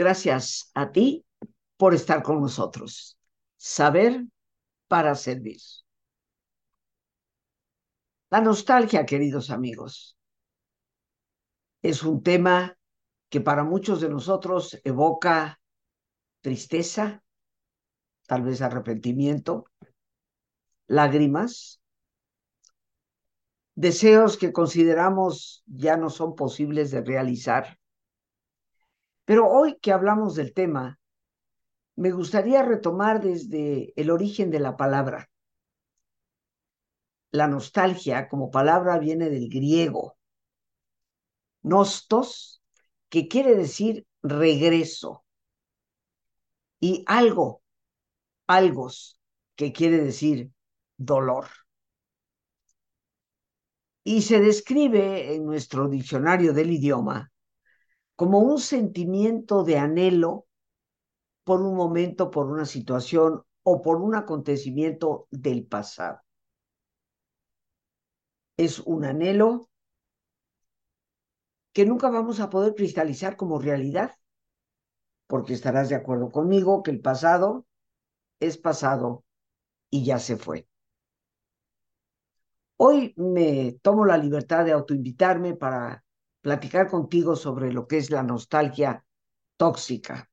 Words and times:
Gracias 0.00 0.70
a 0.72 0.92
ti 0.92 1.26
por 1.76 1.92
estar 1.92 2.22
con 2.22 2.40
nosotros. 2.40 3.18
Saber 3.58 4.24
para 4.88 5.14
servir. 5.14 5.60
La 8.30 8.40
nostalgia, 8.40 9.04
queridos 9.04 9.50
amigos, 9.50 10.16
es 11.82 12.02
un 12.02 12.22
tema 12.22 12.78
que 13.28 13.42
para 13.42 13.62
muchos 13.62 14.00
de 14.00 14.08
nosotros 14.08 14.80
evoca 14.84 15.60
tristeza, 16.40 17.22
tal 18.26 18.42
vez 18.42 18.62
arrepentimiento, 18.62 19.66
lágrimas, 20.86 21.82
deseos 23.74 24.38
que 24.38 24.50
consideramos 24.50 25.62
ya 25.66 25.98
no 25.98 26.08
son 26.08 26.34
posibles 26.34 26.90
de 26.90 27.02
realizar. 27.02 27.79
Pero 29.30 29.48
hoy 29.48 29.78
que 29.78 29.92
hablamos 29.92 30.34
del 30.34 30.52
tema, 30.52 30.98
me 31.94 32.10
gustaría 32.10 32.64
retomar 32.64 33.20
desde 33.20 33.92
el 33.94 34.10
origen 34.10 34.50
de 34.50 34.58
la 34.58 34.76
palabra. 34.76 35.30
La 37.30 37.46
nostalgia 37.46 38.28
como 38.28 38.50
palabra 38.50 38.98
viene 38.98 39.30
del 39.30 39.48
griego, 39.48 40.16
nostos, 41.62 42.60
que 43.08 43.28
quiere 43.28 43.54
decir 43.54 44.04
regreso, 44.20 45.24
y 46.80 47.04
algo, 47.06 47.62
algos, 48.48 49.20
que 49.54 49.72
quiere 49.72 49.98
decir 49.98 50.50
dolor. 50.96 51.46
Y 54.02 54.22
se 54.22 54.40
describe 54.40 55.36
en 55.36 55.46
nuestro 55.46 55.88
diccionario 55.88 56.52
del 56.52 56.72
idioma 56.72 57.30
como 58.20 58.40
un 58.40 58.58
sentimiento 58.58 59.64
de 59.64 59.78
anhelo 59.78 60.46
por 61.42 61.62
un 61.62 61.74
momento, 61.74 62.30
por 62.30 62.48
una 62.48 62.66
situación 62.66 63.46
o 63.62 63.80
por 63.80 63.96
un 64.02 64.14
acontecimiento 64.14 65.26
del 65.30 65.64
pasado. 65.64 66.20
Es 68.58 68.78
un 68.80 69.06
anhelo 69.06 69.70
que 71.72 71.86
nunca 71.86 72.10
vamos 72.10 72.40
a 72.40 72.50
poder 72.50 72.74
cristalizar 72.74 73.38
como 73.38 73.58
realidad, 73.58 74.14
porque 75.26 75.54
estarás 75.54 75.88
de 75.88 75.94
acuerdo 75.94 76.30
conmigo 76.30 76.82
que 76.82 76.90
el 76.90 77.00
pasado 77.00 77.64
es 78.38 78.58
pasado 78.58 79.24
y 79.88 80.04
ya 80.04 80.18
se 80.18 80.36
fue. 80.36 80.68
Hoy 82.76 83.14
me 83.16 83.78
tomo 83.80 84.04
la 84.04 84.18
libertad 84.18 84.66
de 84.66 84.72
autoinvitarme 84.72 85.54
para 85.54 86.04
platicar 86.40 86.88
contigo 86.88 87.36
sobre 87.36 87.72
lo 87.72 87.86
que 87.86 87.98
es 87.98 88.10
la 88.10 88.22
nostalgia 88.22 89.04
tóxica. 89.56 90.30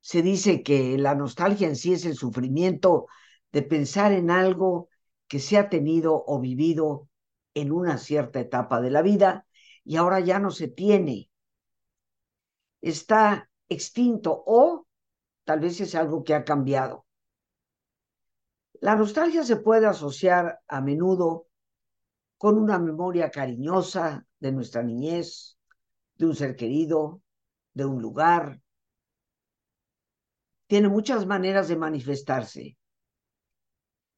Se 0.00 0.22
dice 0.22 0.62
que 0.62 0.96
la 0.96 1.14
nostalgia 1.14 1.68
en 1.68 1.76
sí 1.76 1.92
es 1.92 2.06
el 2.06 2.16
sufrimiento 2.16 3.06
de 3.52 3.62
pensar 3.62 4.12
en 4.12 4.30
algo 4.30 4.88
que 5.28 5.38
se 5.38 5.58
ha 5.58 5.68
tenido 5.68 6.24
o 6.26 6.40
vivido 6.40 7.08
en 7.54 7.72
una 7.72 7.98
cierta 7.98 8.40
etapa 8.40 8.80
de 8.80 8.90
la 8.90 9.02
vida 9.02 9.46
y 9.84 9.96
ahora 9.96 10.20
ya 10.20 10.38
no 10.38 10.50
se 10.50 10.68
tiene. 10.68 11.30
Está 12.80 13.50
extinto 13.68 14.42
o 14.46 14.86
tal 15.44 15.60
vez 15.60 15.80
es 15.80 15.94
algo 15.94 16.24
que 16.24 16.34
ha 16.34 16.44
cambiado. 16.44 17.06
La 18.80 18.96
nostalgia 18.96 19.44
se 19.44 19.56
puede 19.56 19.86
asociar 19.86 20.60
a 20.66 20.80
menudo 20.80 21.49
con 22.40 22.56
una 22.56 22.78
memoria 22.78 23.30
cariñosa 23.30 24.26
de 24.38 24.50
nuestra 24.50 24.82
niñez, 24.82 25.58
de 26.14 26.24
un 26.24 26.34
ser 26.34 26.56
querido, 26.56 27.20
de 27.74 27.84
un 27.84 28.00
lugar. 28.00 28.62
Tiene 30.66 30.88
muchas 30.88 31.26
maneras 31.26 31.68
de 31.68 31.76
manifestarse. 31.76 32.78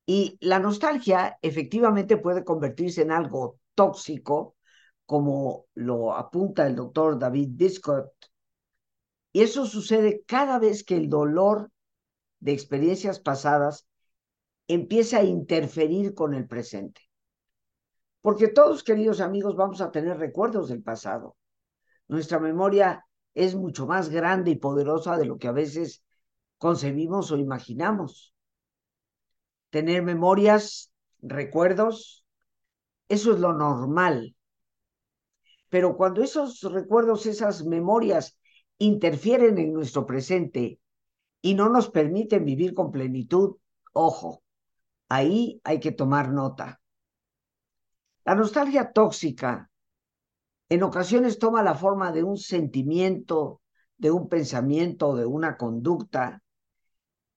Y 0.07 0.39
la 0.41 0.61
nostalgia 0.61 1.37
efectivamente 1.43 2.17
puede 2.17 2.45
convertirse 2.45 3.03
en 3.03 3.11
algo 3.11 3.59
tóxico, 3.75 4.55
como 5.05 5.67
lo 5.75 6.15
apunta 6.15 6.65
el 6.69 6.77
doctor 6.77 7.19
David 7.19 7.49
Biscott. 7.51 8.13
Y 9.33 9.43
eso 9.43 9.67
sucede 9.67 10.23
cada 10.29 10.61
vez 10.61 10.85
que 10.85 10.95
el 10.95 11.09
dolor 11.09 11.73
de 12.39 12.53
experiencias 12.53 13.19
pasadas 13.19 13.89
empieza 14.69 15.19
a 15.19 15.25
interferir 15.25 16.15
con 16.15 16.35
el 16.35 16.47
presente. 16.47 17.01
Porque 18.23 18.49
todos, 18.49 18.83
queridos 18.83 19.21
amigos, 19.21 19.57
vamos 19.57 19.81
a 19.81 19.91
tener 19.91 20.17
recuerdos 20.17 20.69
del 20.69 20.83
pasado. 20.83 21.37
Nuestra 22.09 22.39
memoria 22.39 23.05
es 23.35 23.55
mucho 23.55 23.87
más 23.87 24.09
grande 24.09 24.53
y 24.53 24.57
poderosa 24.57 25.19
de 25.19 25.27
lo 25.27 25.39
que 25.39 25.49
a 25.49 25.53
veces 25.53 26.03
concebimos 26.57 27.31
o 27.31 27.37
imaginamos. 27.37 28.35
Tener 29.71 30.03
memorias, 30.03 30.93
recuerdos, 31.21 32.25
eso 33.09 33.33
es 33.33 33.41
lo 33.41 33.53
normal. 33.53 34.37
Pero 35.69 35.97
cuando 35.97 36.23
esos 36.23 36.63
recuerdos, 36.63 37.27
esas 37.27 37.65
memorias 37.65 38.39
interfieren 38.79 39.59
en 39.59 39.73
nuestro 39.73 40.07
presente 40.07 40.81
y 41.41 41.55
no 41.55 41.69
nos 41.69 41.91
permiten 41.91 42.45
vivir 42.45 42.75
con 42.75 42.93
plenitud, 42.93 43.57
ojo, 43.93 44.43
Ahí 45.13 45.61
hay 45.65 45.79
que 45.79 45.93
tomar 45.93 46.31
nota. 46.31 46.81
La 48.25 48.35
nostalgia 48.37 48.93
tóxica 48.93 49.69
en 50.69 50.83
ocasiones 50.85 51.39
toma 51.39 51.63
la 51.63 51.75
forma 51.75 52.13
de 52.13 52.23
un 52.23 52.37
sentimiento, 52.37 53.61
de 53.99 54.11
un 54.11 54.29
pensamiento, 54.29 55.17
de 55.17 55.27
una 55.27 55.57
conducta 55.57 56.43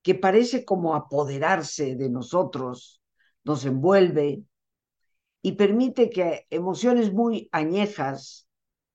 que 0.03 0.13
parece 0.13 0.63
como 0.63 0.93
apoderarse 0.93 1.95
de 1.95 2.09
nosotros, 2.09 3.01
nos 3.43 3.65
envuelve 3.65 4.43
y 5.41 5.53
permite 5.53 6.11
que 6.11 6.45
emociones 6.51 7.11
muy 7.11 7.49
añejas 7.51 8.47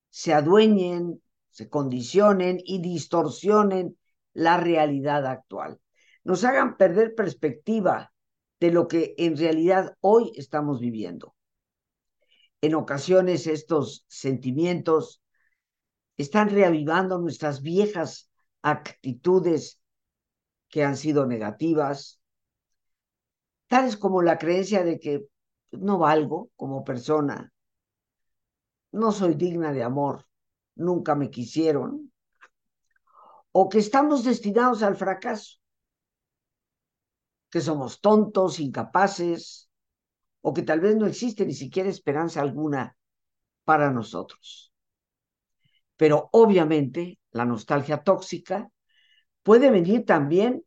se 0.08 0.32
adueñen, 0.32 1.20
se 1.50 1.68
condicionen 1.68 2.60
y 2.64 2.80
distorsionen 2.80 3.98
la 4.32 4.56
realidad 4.56 5.26
actual. 5.26 5.80
Nos 6.22 6.44
hagan 6.44 6.76
perder 6.76 7.16
perspectiva 7.16 8.12
de 8.60 8.70
lo 8.70 8.86
que 8.86 9.14
en 9.18 9.36
realidad 9.36 9.96
hoy 10.00 10.30
estamos 10.36 10.80
viviendo. 10.80 11.34
En 12.62 12.75
ocasiones 12.75 13.47
estos 13.47 14.04
sentimientos 14.09 15.22
están 16.16 16.50
reavivando 16.50 17.19
nuestras 17.19 17.62
viejas 17.62 18.31
actitudes 18.62 19.81
que 20.69 20.84
han 20.84 20.97
sido 20.97 21.26
negativas, 21.26 22.21
tales 23.66 23.97
como 23.97 24.21
la 24.22 24.38
creencia 24.38 24.84
de 24.84 25.00
que 25.00 25.26
no 25.71 25.98
valgo 25.98 26.50
como 26.56 26.84
persona, 26.84 27.53
no 28.92 29.12
soy 29.12 29.34
digna 29.34 29.72
de 29.72 29.82
amor, 29.82 30.27
nunca 30.75 31.15
me 31.15 31.31
quisieron, 31.31 32.12
o 33.53 33.69
que 33.69 33.78
estamos 33.78 34.25
destinados 34.25 34.82
al 34.82 34.97
fracaso 34.97 35.60
que 37.50 37.60
somos 37.60 38.00
tontos, 38.00 38.60
incapaces, 38.60 39.69
o 40.42 40.52
que 40.54 40.62
tal 40.62 40.80
vez 40.80 40.96
no 40.96 41.06
existe 41.06 41.44
ni 41.46 41.54
siquiera 41.54 41.88
esperanza 41.88 42.40
alguna 42.40 42.96
para 43.65 43.91
nosotros. 43.91 44.72
Pero 45.97 46.28
obviamente 46.32 47.18
la 47.30 47.44
nostalgia 47.44 48.03
tóxica 48.03 48.70
puede 49.42 49.70
venir 49.70 50.04
también 50.04 50.65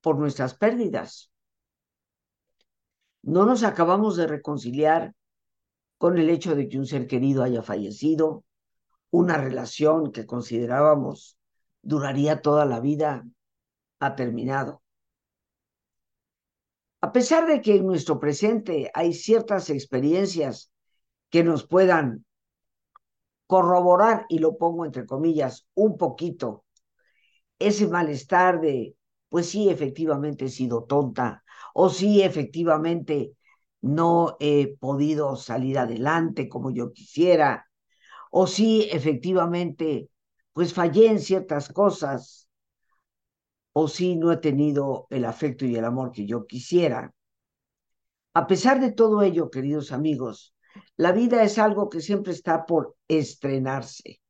por 0.00 0.18
nuestras 0.18 0.54
pérdidas. 0.54 1.30
No 3.22 3.44
nos 3.44 3.64
acabamos 3.64 4.16
de 4.16 4.28
reconciliar 4.28 5.14
con 5.98 6.18
el 6.18 6.30
hecho 6.30 6.54
de 6.54 6.68
que 6.68 6.78
un 6.78 6.86
ser 6.86 7.06
querido 7.06 7.42
haya 7.42 7.62
fallecido, 7.62 8.44
una 9.10 9.38
relación 9.38 10.12
que 10.12 10.26
considerábamos 10.26 11.38
duraría 11.82 12.42
toda 12.42 12.64
la 12.64 12.80
vida 12.80 13.24
ha 13.98 14.14
terminado. 14.14 14.82
A 17.06 17.12
pesar 17.12 17.46
de 17.46 17.60
que 17.60 17.76
en 17.76 17.86
nuestro 17.86 18.18
presente 18.18 18.90
hay 18.92 19.12
ciertas 19.14 19.70
experiencias 19.70 20.72
que 21.30 21.44
nos 21.44 21.64
puedan 21.64 22.26
corroborar, 23.46 24.26
y 24.28 24.40
lo 24.40 24.58
pongo 24.58 24.84
entre 24.84 25.06
comillas, 25.06 25.68
un 25.74 25.96
poquito, 25.98 26.64
ese 27.60 27.86
malestar 27.86 28.60
de, 28.60 28.96
pues 29.28 29.48
sí, 29.48 29.68
efectivamente 29.68 30.46
he 30.46 30.48
sido 30.48 30.82
tonta, 30.82 31.44
o 31.74 31.90
sí, 31.90 32.22
efectivamente 32.22 33.36
no 33.82 34.36
he 34.40 34.76
podido 34.76 35.36
salir 35.36 35.78
adelante 35.78 36.48
como 36.48 36.72
yo 36.72 36.92
quisiera, 36.92 37.68
o 38.32 38.48
sí, 38.48 38.88
efectivamente, 38.90 40.10
pues 40.52 40.74
fallé 40.74 41.06
en 41.06 41.20
ciertas 41.20 41.72
cosas, 41.72 42.45
o 43.78 43.88
si 43.88 44.16
no 44.16 44.32
he 44.32 44.38
tenido 44.38 45.06
el 45.10 45.26
afecto 45.26 45.66
y 45.66 45.76
el 45.76 45.84
amor 45.84 46.10
que 46.10 46.24
yo 46.24 46.46
quisiera. 46.46 47.12
A 48.32 48.46
pesar 48.46 48.80
de 48.80 48.90
todo 48.90 49.20
ello, 49.20 49.50
queridos 49.50 49.92
amigos, 49.92 50.54
la 50.96 51.12
vida 51.12 51.42
es 51.42 51.58
algo 51.58 51.90
que 51.90 52.00
siempre 52.00 52.32
está 52.32 52.64
por 52.64 52.96
estrenarse. 53.06 54.22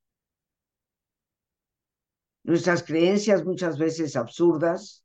Nuestras 2.43 2.83
creencias 2.83 3.45
muchas 3.45 3.79
veces 3.79 4.17
absurdas 4.17 5.05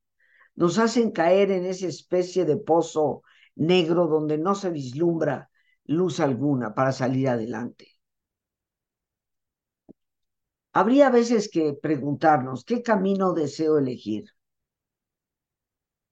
nos 0.56 0.80
hacen 0.80 1.12
caer 1.12 1.52
en 1.52 1.68
esa 1.68 1.86
especie 1.86 2.44
de 2.44 2.58
pozo 2.58 3.22
negro 3.54 4.08
donde 4.08 4.40
no 4.40 4.56
se 4.56 4.72
vislumbra 4.72 5.52
luz 5.86 6.20
alguna 6.20 6.74
para 6.74 6.94
salir 6.94 7.30
adelante. 7.30 7.91
Habría 10.73 11.09
veces 11.09 11.50
que 11.50 11.73
preguntarnos, 11.73 12.63
¿qué 12.63 12.81
camino 12.81 13.33
deseo 13.33 13.77
elegir? 13.77 14.31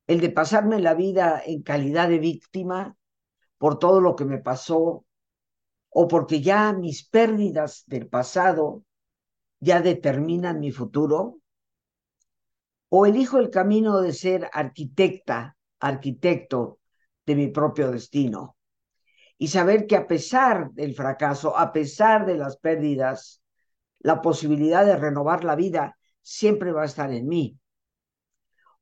¿El 0.06 0.20
de 0.20 0.30
pasarme 0.32 0.80
la 0.80 0.96
vida 0.96 1.42
en 1.46 1.62
calidad 1.62 2.10
de 2.10 2.20
víctima 2.20 2.98
por 3.58 3.80
todo 3.80 4.02
lo 4.02 4.16
que 4.16 4.26
me 4.26 4.40
pasó 4.40 5.06
o 5.90 6.08
porque 6.08 6.42
ya 6.42 6.74
mis 6.74 7.08
pérdidas 7.08 7.84
del 7.88 8.08
pasado 8.08 8.84
ya 9.62 9.82
determinan 9.82 10.60
mi 10.60 10.72
futuro? 10.72 11.40
¿O 12.90 13.06
elijo 13.06 13.38
el 13.38 13.50
camino 13.52 14.02
de 14.02 14.12
ser 14.12 14.50
arquitecta, 14.52 15.56
arquitecto 15.80 16.80
de 17.26 17.36
mi 17.36 17.48
propio 17.48 17.92
destino? 17.92 18.58
Y 19.38 19.48
saber 19.48 19.88
que 19.88 19.96
a 19.96 20.06
pesar 20.06 20.72
del 20.72 20.96
fracaso, 20.96 21.56
a 21.56 21.72
pesar 21.72 22.26
de 22.26 22.36
las 22.36 22.58
pérdidas, 22.58 23.42
la 24.00 24.22
posibilidad 24.22 24.86
de 24.86 24.96
renovar 24.96 25.44
la 25.44 25.56
vida 25.56 25.98
siempre 26.22 26.72
va 26.72 26.84
a 26.84 26.86
estar 26.86 27.12
en 27.12 27.28
mí. 27.28 27.58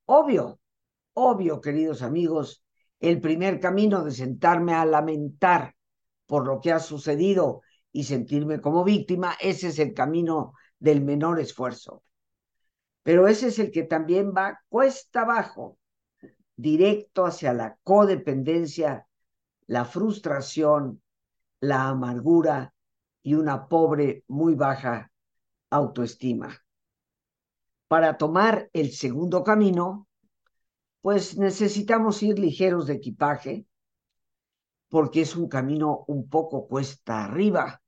Obvio, 0.06 0.60
obvio, 1.14 1.60
queridos 1.62 2.02
amigos, 2.02 2.64
el 3.00 3.20
primer 3.22 3.60
camino 3.60 4.04
de 4.04 4.12
sentarme 4.12 4.74
a 4.74 4.86
lamentar 4.86 5.76
por 6.26 6.46
lo 6.46 6.60
que 6.62 6.72
ha 6.72 6.80
sucedido 6.80 7.62
y 7.92 8.04
sentirme 8.04 8.62
como 8.62 8.84
víctima, 8.84 9.36
ese 9.40 9.70
es 9.70 9.80
el 9.80 9.94
camino 9.94 10.54
del 10.80 11.04
menor 11.04 11.40
esfuerzo. 11.40 12.04
Pero 13.04 13.28
ese 13.28 13.48
es 13.48 13.60
el 13.60 13.72
que 13.72 13.84
también 13.84 14.34
va 14.36 14.60
cuesta 14.70 15.22
abajo, 15.22 15.78
directo 16.56 17.26
hacia 17.26 17.54
la 17.54 17.78
codependencia, 17.84 19.08
la 19.66 19.86
frustración, 19.86 21.02
la 21.60 21.88
amargura 21.88 22.74
y 23.28 23.34
una 23.34 23.68
pobre, 23.68 24.24
muy 24.30 24.56
baja 24.56 25.12
autoestima. 25.70 26.64
Para 27.90 28.18
tomar 28.18 28.70
el 28.72 28.94
segundo 28.94 29.44
camino, 29.44 30.08
pues 31.02 31.38
necesitamos 31.38 32.24
ir 32.24 32.40
ligeros 32.40 32.88
de 32.88 32.94
equipaje, 32.94 33.66
porque 34.88 35.20
es 35.20 35.36
un 35.36 35.50
camino 35.50 36.06
un 36.08 36.30
poco 36.30 36.70
cuesta 36.70 37.26
arriba. 37.26 37.82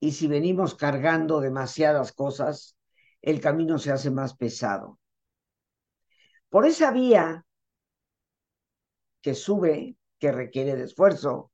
Y 0.00 0.12
si 0.12 0.28
venimos 0.28 0.74
cargando 0.74 1.42
demasiadas 1.42 2.12
cosas, 2.12 2.78
el 3.20 3.38
camino 3.38 3.78
se 3.78 3.92
hace 3.92 4.10
más 4.10 4.34
pesado. 4.34 4.98
Por 6.48 6.64
esa 6.64 6.90
vía 6.90 7.44
que 9.20 9.34
sube, 9.34 9.98
que 10.18 10.32
requiere 10.32 10.74
de 10.74 10.84
esfuerzo, 10.84 11.49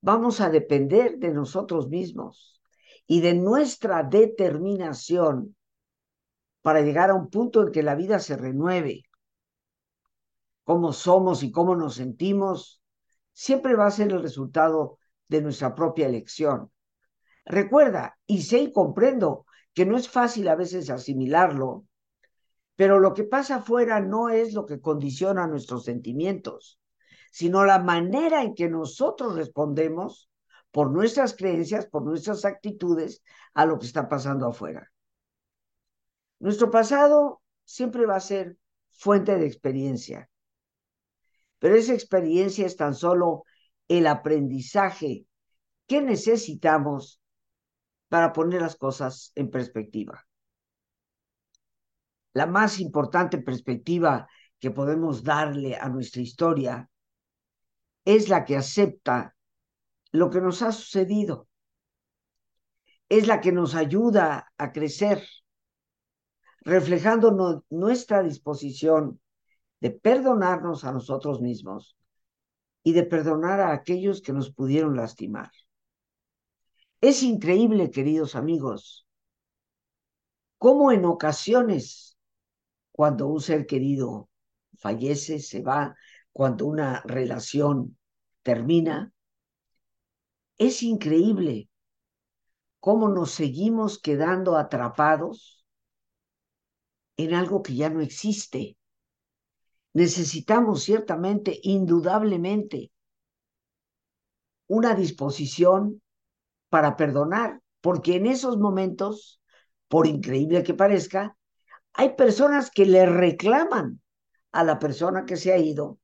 vamos 0.00 0.40
a 0.40 0.50
depender 0.50 1.18
de 1.18 1.30
nosotros 1.30 1.88
mismos 1.88 2.60
y 3.06 3.20
de 3.20 3.34
nuestra 3.34 4.02
determinación 4.02 5.56
para 6.62 6.82
llegar 6.82 7.10
a 7.10 7.14
un 7.14 7.30
punto 7.30 7.62
en 7.62 7.72
que 7.72 7.82
la 7.82 7.94
vida 7.94 8.18
se 8.18 8.36
renueve. 8.36 9.04
Cómo 10.64 10.92
somos 10.92 11.42
y 11.42 11.50
cómo 11.50 11.74
nos 11.74 11.94
sentimos 11.94 12.82
siempre 13.32 13.74
va 13.74 13.86
a 13.86 13.90
ser 13.90 14.12
el 14.12 14.22
resultado 14.22 14.98
de 15.28 15.40
nuestra 15.40 15.74
propia 15.74 16.06
elección. 16.06 16.70
Recuerda, 17.44 18.18
y 18.26 18.42
sé 18.42 18.58
y 18.58 18.72
comprendo 18.72 19.46
que 19.72 19.86
no 19.86 19.96
es 19.96 20.08
fácil 20.08 20.48
a 20.48 20.56
veces 20.56 20.90
asimilarlo, 20.90 21.86
pero 22.76 23.00
lo 23.00 23.14
que 23.14 23.24
pasa 23.24 23.56
afuera 23.56 24.00
no 24.00 24.28
es 24.28 24.52
lo 24.52 24.66
que 24.66 24.80
condiciona 24.80 25.46
nuestros 25.46 25.84
sentimientos, 25.84 26.78
sino 27.30 27.64
la 27.64 27.78
manera 27.78 28.42
en 28.42 28.54
que 28.54 28.68
nosotros 28.68 29.36
respondemos 29.36 30.30
por 30.70 30.90
nuestras 30.90 31.34
creencias, 31.34 31.86
por 31.86 32.02
nuestras 32.02 32.44
actitudes 32.44 33.22
a 33.54 33.64
lo 33.66 33.78
que 33.78 33.86
está 33.86 34.08
pasando 34.08 34.46
afuera. 34.46 34.90
Nuestro 36.38 36.70
pasado 36.70 37.42
siempre 37.64 38.06
va 38.06 38.16
a 38.16 38.20
ser 38.20 38.56
fuente 38.90 39.36
de 39.36 39.46
experiencia, 39.46 40.28
pero 41.58 41.74
esa 41.74 41.94
experiencia 41.94 42.66
es 42.66 42.76
tan 42.76 42.94
solo 42.94 43.44
el 43.88 44.06
aprendizaje 44.06 45.26
que 45.86 46.00
necesitamos 46.02 47.20
para 48.08 48.32
poner 48.32 48.62
las 48.62 48.76
cosas 48.76 49.32
en 49.34 49.50
perspectiva. 49.50 50.26
La 52.34 52.46
más 52.46 52.78
importante 52.78 53.38
perspectiva 53.38 54.28
que 54.58 54.70
podemos 54.70 55.24
darle 55.24 55.76
a 55.76 55.88
nuestra 55.88 56.22
historia 56.22 56.88
es 58.08 58.30
la 58.30 58.46
que 58.46 58.56
acepta 58.56 59.36
lo 60.12 60.30
que 60.30 60.40
nos 60.40 60.62
ha 60.62 60.72
sucedido. 60.72 61.46
Es 63.10 63.26
la 63.26 63.42
que 63.42 63.52
nos 63.52 63.74
ayuda 63.74 64.50
a 64.56 64.72
crecer, 64.72 65.22
reflejando 66.62 67.62
nuestra 67.68 68.22
disposición 68.22 69.20
de 69.80 69.90
perdonarnos 69.90 70.86
a 70.86 70.92
nosotros 70.92 71.42
mismos 71.42 71.98
y 72.82 72.94
de 72.94 73.02
perdonar 73.02 73.60
a 73.60 73.72
aquellos 73.72 74.22
que 74.22 74.32
nos 74.32 74.54
pudieron 74.54 74.96
lastimar. 74.96 75.50
Es 77.02 77.22
increíble, 77.22 77.90
queridos 77.90 78.36
amigos, 78.36 79.06
cómo 80.56 80.92
en 80.92 81.04
ocasiones, 81.04 82.16
cuando 82.90 83.26
un 83.26 83.42
ser 83.42 83.66
querido 83.66 84.30
fallece, 84.78 85.40
se 85.40 85.60
va, 85.60 85.94
cuando 86.32 86.66
una 86.66 87.02
relación 87.02 87.97
termina, 88.42 89.12
es 90.58 90.82
increíble 90.82 91.68
cómo 92.80 93.08
nos 93.08 93.30
seguimos 93.32 94.00
quedando 94.00 94.56
atrapados 94.56 95.64
en 97.16 97.34
algo 97.34 97.62
que 97.62 97.74
ya 97.74 97.90
no 97.90 98.00
existe. 98.00 98.76
Necesitamos 99.92 100.82
ciertamente, 100.82 101.58
indudablemente, 101.62 102.92
una 104.66 104.94
disposición 104.94 106.02
para 106.68 106.96
perdonar, 106.96 107.60
porque 107.80 108.16
en 108.16 108.26
esos 108.26 108.58
momentos, 108.58 109.40
por 109.88 110.06
increíble 110.06 110.62
que 110.62 110.74
parezca, 110.74 111.36
hay 111.94 112.14
personas 112.14 112.70
que 112.70 112.86
le 112.86 113.06
reclaman 113.06 114.00
a 114.52 114.62
la 114.62 114.78
persona 114.78 115.24
que 115.24 115.36
se 115.36 115.52
ha 115.52 115.58
ido, 115.58 115.98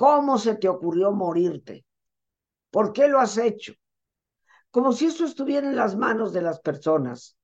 ¿cómo 0.00 0.38
se 0.38 0.54
te 0.54 0.66
ocurrió 0.66 1.12
morirte? 1.12 1.84
¿Por 2.70 2.90
qué 2.94 3.06
lo 3.06 3.20
has 3.20 3.36
hecho? 3.36 3.74
Como 4.70 4.94
si 4.94 5.04
eso 5.04 5.26
estuviera 5.26 5.68
en 5.68 5.76
las 5.76 5.94
manos 5.94 6.32
de 6.32 6.40
las 6.40 6.58
personas, 6.58 7.36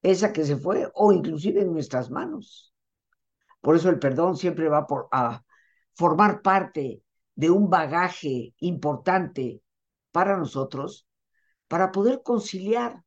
esa 0.00 0.32
que 0.32 0.44
se 0.44 0.56
fue, 0.56 0.88
o 0.94 1.10
inclusive 1.10 1.62
en 1.62 1.72
nuestras 1.72 2.08
manos. 2.08 2.72
Por 3.60 3.74
eso 3.74 3.90
el 3.90 3.98
perdón 3.98 4.36
siempre 4.36 4.68
va 4.68 4.86
a 5.10 5.44
formar 5.92 6.40
parte 6.40 7.02
de 7.34 7.50
un 7.50 7.68
bagaje 7.68 8.54
importante 8.60 9.60
para 10.12 10.36
nosotros 10.36 11.08
para 11.66 11.90
poder 11.90 12.22
conciliar 12.22 13.02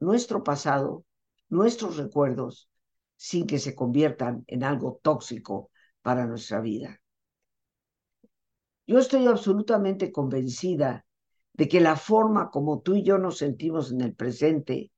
nuestro 0.00 0.42
pasado, 0.42 1.04
nuestros 1.50 1.98
recuerdos, 1.98 2.70
sin 3.16 3.46
que 3.46 3.58
se 3.58 3.74
conviertan 3.74 4.44
en 4.46 4.64
algo 4.64 4.98
tóxico 5.02 5.70
para 6.00 6.24
nuestra 6.24 6.62
vida. 6.62 7.02
Yo 8.86 8.98
estoy 8.98 9.26
absolutamente 9.26 10.12
convencida 10.12 11.06
de 11.54 11.68
que 11.68 11.80
la 11.80 11.96
forma 11.96 12.50
como 12.50 12.80
tú 12.80 12.94
y 12.96 13.02
yo 13.02 13.18
nos 13.18 13.38
sentimos 13.38 13.92
en 13.92 14.00
el 14.02 14.14
presente 14.14 14.92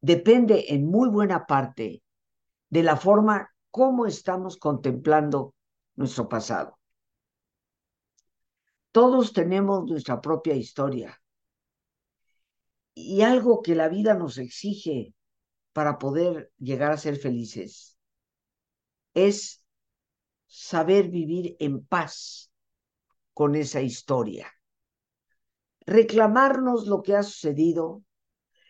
depende 0.00 0.66
en 0.68 0.86
muy 0.86 1.08
buena 1.08 1.46
parte 1.46 2.02
de 2.70 2.82
la 2.82 2.96
forma 2.96 3.50
como 3.70 4.06
estamos 4.06 4.56
contemplando 4.56 5.54
nuestro 5.94 6.28
pasado. 6.28 6.78
Todos 8.90 9.32
tenemos 9.32 9.84
nuestra 9.84 10.20
propia 10.20 10.54
historia 10.54 11.18
y 12.94 13.22
algo 13.22 13.62
que 13.62 13.74
la 13.74 13.88
vida 13.88 14.14
nos 14.14 14.38
exige 14.38 15.14
para 15.72 15.98
poder 15.98 16.50
llegar 16.58 16.92
a 16.92 16.98
ser 16.98 17.16
felices 17.16 17.96
es 19.14 19.61
saber 20.54 21.08
vivir 21.08 21.56
en 21.60 21.82
paz 21.86 22.52
con 23.32 23.54
esa 23.54 23.80
historia. 23.80 24.52
Reclamarnos 25.86 26.86
lo 26.86 27.00
que 27.02 27.16
ha 27.16 27.22
sucedido, 27.22 28.02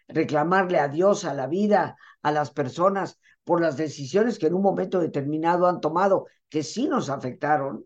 reclamarle 0.07 0.79
a 0.79 0.87
Dios, 0.87 1.25
a 1.25 1.35
la 1.35 1.49
vida, 1.49 1.97
a 2.23 2.31
las 2.31 2.53
personas 2.53 3.19
por 3.43 3.61
las 3.61 3.77
decisiones 3.77 4.39
que 4.39 4.47
en 4.47 4.55
un 4.55 4.63
momento 4.63 5.01
determinado 5.01 5.67
han 5.67 5.81
tomado, 5.81 6.27
que 6.49 6.63
sí 6.63 6.87
nos 6.87 7.11
afectaron, 7.11 7.85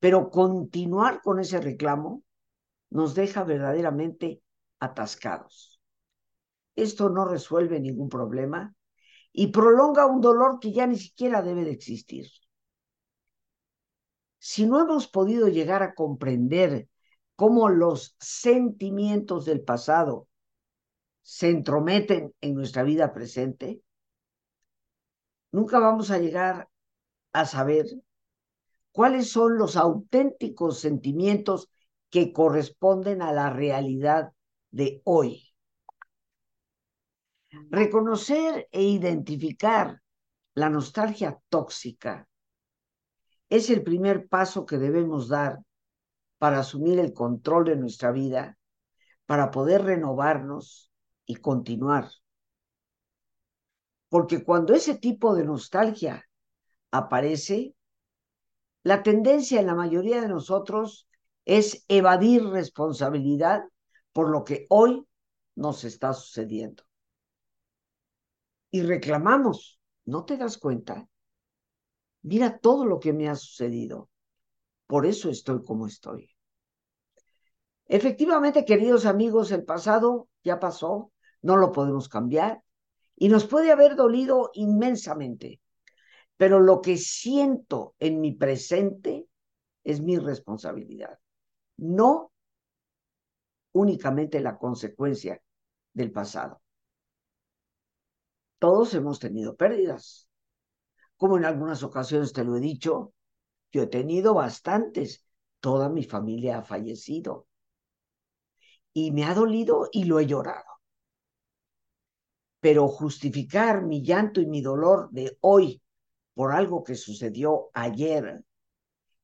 pero 0.00 0.28
continuar 0.28 1.22
con 1.22 1.38
ese 1.38 1.60
reclamo 1.60 2.24
nos 2.90 3.14
deja 3.14 3.44
verdaderamente 3.44 4.42
atascados. 4.80 5.80
esto 6.74 7.08
no 7.08 7.24
resuelve 7.24 7.78
ningún 7.78 8.08
problema 8.08 8.74
y 9.30 9.46
prolonga 9.48 10.06
un 10.06 10.20
dolor 10.20 10.58
que 10.58 10.72
ya 10.72 10.88
ni 10.88 10.98
siquiera 10.98 11.40
debe 11.40 11.64
de 11.64 11.70
existir. 11.70 12.26
Si 14.44 14.66
no 14.66 14.80
hemos 14.80 15.06
podido 15.06 15.46
llegar 15.46 15.84
a 15.84 15.94
comprender 15.94 16.88
cómo 17.36 17.68
los 17.68 18.16
sentimientos 18.18 19.44
del 19.44 19.62
pasado 19.62 20.26
se 21.20 21.48
entrometen 21.48 22.34
en 22.40 22.54
nuestra 22.56 22.82
vida 22.82 23.12
presente, 23.12 23.84
nunca 25.52 25.78
vamos 25.78 26.10
a 26.10 26.18
llegar 26.18 26.68
a 27.32 27.46
saber 27.46 27.86
cuáles 28.90 29.30
son 29.30 29.58
los 29.58 29.76
auténticos 29.76 30.80
sentimientos 30.80 31.70
que 32.10 32.32
corresponden 32.32 33.22
a 33.22 33.32
la 33.32 33.48
realidad 33.48 34.32
de 34.72 35.02
hoy. 35.04 35.54
Reconocer 37.70 38.68
e 38.72 38.82
identificar 38.82 40.02
la 40.54 40.68
nostalgia 40.68 41.40
tóxica 41.48 42.28
es 43.52 43.68
el 43.68 43.82
primer 43.82 44.28
paso 44.28 44.64
que 44.64 44.78
debemos 44.78 45.28
dar 45.28 45.58
para 46.38 46.60
asumir 46.60 46.98
el 46.98 47.12
control 47.12 47.64
de 47.66 47.76
nuestra 47.76 48.10
vida, 48.10 48.56
para 49.26 49.50
poder 49.50 49.82
renovarnos 49.82 50.90
y 51.26 51.36
continuar. 51.36 52.08
Porque 54.08 54.42
cuando 54.42 54.72
ese 54.72 54.96
tipo 54.96 55.34
de 55.34 55.44
nostalgia 55.44 56.26
aparece, 56.90 57.74
la 58.84 59.02
tendencia 59.02 59.60
en 59.60 59.66
la 59.66 59.74
mayoría 59.74 60.22
de 60.22 60.28
nosotros 60.28 61.06
es 61.44 61.84
evadir 61.88 62.46
responsabilidad 62.46 63.64
por 64.14 64.30
lo 64.30 64.44
que 64.44 64.64
hoy 64.70 65.06
nos 65.56 65.84
está 65.84 66.14
sucediendo. 66.14 66.84
Y 68.70 68.80
reclamamos, 68.80 69.78
¿no 70.06 70.24
te 70.24 70.38
das 70.38 70.56
cuenta? 70.56 71.06
Mira 72.22 72.58
todo 72.58 72.86
lo 72.86 72.98
que 72.98 73.12
me 73.12 73.28
ha 73.28 73.34
sucedido. 73.34 74.08
Por 74.86 75.06
eso 75.06 75.30
estoy 75.30 75.62
como 75.62 75.86
estoy. 75.86 76.30
Efectivamente, 77.86 78.64
queridos 78.64 79.06
amigos, 79.06 79.50
el 79.50 79.64
pasado 79.64 80.28
ya 80.44 80.58
pasó, 80.58 81.12
no 81.42 81.56
lo 81.56 81.72
podemos 81.72 82.08
cambiar 82.08 82.62
y 83.16 83.28
nos 83.28 83.46
puede 83.46 83.70
haber 83.70 83.96
dolido 83.96 84.50
inmensamente, 84.54 85.60
pero 86.36 86.60
lo 86.60 86.80
que 86.80 86.96
siento 86.96 87.94
en 87.98 88.20
mi 88.20 88.32
presente 88.32 89.26
es 89.84 90.00
mi 90.00 90.16
responsabilidad, 90.16 91.18
no 91.76 92.32
únicamente 93.72 94.40
la 94.40 94.56
consecuencia 94.56 95.42
del 95.92 96.12
pasado. 96.12 96.62
Todos 98.58 98.94
hemos 98.94 99.18
tenido 99.18 99.56
pérdidas. 99.56 100.28
Como 101.22 101.36
en 101.36 101.44
algunas 101.44 101.84
ocasiones 101.84 102.32
te 102.32 102.42
lo 102.42 102.56
he 102.56 102.60
dicho, 102.60 103.14
yo 103.70 103.82
he 103.84 103.86
tenido 103.86 104.34
bastantes. 104.34 105.24
Toda 105.60 105.88
mi 105.88 106.02
familia 106.02 106.58
ha 106.58 106.62
fallecido 106.64 107.46
y 108.92 109.12
me 109.12 109.22
ha 109.22 109.32
dolido 109.32 109.88
y 109.92 110.02
lo 110.02 110.18
he 110.18 110.26
llorado. 110.26 110.80
Pero 112.58 112.88
justificar 112.88 113.84
mi 113.84 114.02
llanto 114.02 114.40
y 114.40 114.46
mi 114.46 114.62
dolor 114.62 115.10
de 115.12 115.38
hoy 115.42 115.80
por 116.34 116.50
algo 116.50 116.82
que 116.82 116.96
sucedió 116.96 117.70
ayer 117.72 118.44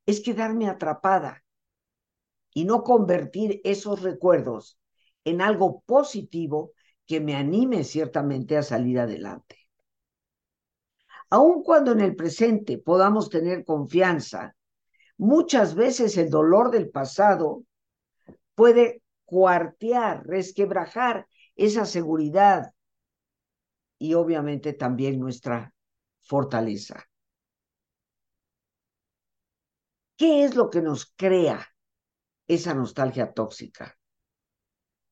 es 0.07 0.21
quedarme 0.21 0.69
atrapada 0.69 1.43
y 2.55 2.65
no 2.65 2.85
convertir 2.85 3.61
esos 3.65 4.03
recuerdos 4.03 4.79
en 5.25 5.41
algo 5.41 5.81
positivo 5.81 6.75
que 7.07 7.21
me 7.21 7.35
anime 7.35 7.83
ciertamente 7.83 8.57
a 8.57 8.63
salir 8.63 9.01
adelante. 9.01 9.58
Aun 11.31 11.63
cuando 11.63 11.93
en 11.93 12.01
el 12.01 12.17
presente 12.17 12.79
podamos 12.79 13.29
tener 13.29 13.65
confianza, 13.65 14.57
muchas 15.19 15.75
veces 15.75 16.17
el 16.17 16.31
dolor 16.31 16.71
del 16.71 16.91
pasado 16.91 17.65
puede 18.55 19.03
cuartear, 19.25 20.27
resquebrajar 20.27 21.29
esa 21.55 21.85
seguridad 21.85 22.73
y 23.99 24.15
obviamente 24.15 24.73
también 24.73 25.21
nuestra 25.21 25.75
fortaleza. 26.21 27.05
¿Qué 30.17 30.45
es 30.45 30.57
lo 30.57 30.71
que 30.71 30.81
nos 30.81 31.13
crea 31.15 31.67
esa 32.47 32.75
nostalgia 32.75 33.33
tóxica? 33.33 33.97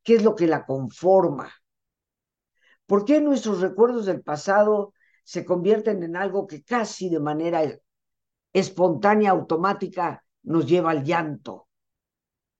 ¿Qué 0.03 0.15
es 0.15 0.25
lo 0.25 0.35
que 0.35 0.47
la 0.47 0.65
conforma? 0.65 1.53
¿Por 2.87 3.05
qué 3.05 3.21
nuestros 3.21 3.61
recuerdos 3.61 4.07
del 4.07 4.23
pasado 4.23 4.95
se 5.27 5.45
convierten 5.45 6.05
en 6.05 6.15
algo 6.15 6.47
que 6.47 6.63
casi 6.63 7.11
de 7.11 7.19
manera 7.19 7.61
espontánea, 8.53 9.33
automática, 9.33 10.25
nos 10.45 10.67
lleva 10.67 10.93
al 10.93 11.03
llanto 11.03 11.67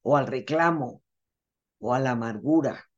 o 0.03 0.17
al 0.17 0.27
reclamo 0.27 1.05
o 1.79 1.95
a 1.95 2.01
la 2.01 2.11
amargura. 2.11 2.91